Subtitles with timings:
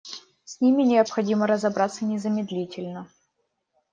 [0.45, 3.07] С ними необходимо разобраться незамедлительно.